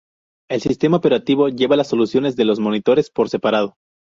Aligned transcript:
El 0.49 0.61
sistema 0.61 0.97
operativo 0.97 1.49
lleva 1.49 1.75
las 1.75 1.89
soluciones 1.89 2.35
de 2.35 2.43
los 2.45 2.59
monitores 2.59 3.11
por 3.11 3.29
separado. 3.29 3.75